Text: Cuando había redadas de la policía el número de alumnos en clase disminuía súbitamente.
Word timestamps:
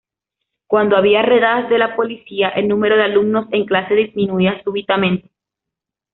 Cuando 0.65 0.97
había 0.97 1.21
redadas 1.21 1.69
de 1.69 1.77
la 1.77 1.95
policía 1.95 2.49
el 2.49 2.67
número 2.67 2.95
de 2.97 3.03
alumnos 3.03 3.45
en 3.51 3.65
clase 3.65 3.93
disminuía 3.93 4.59
súbitamente. 4.63 5.29